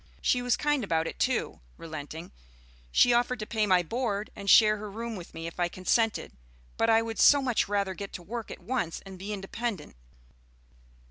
[0.19, 2.31] She was kind about it, too" relenting;
[2.91, 6.31] "she offered to pay my board and share her room with me if I consented;
[6.75, 9.95] but I would so much rather get to work at once and be independent.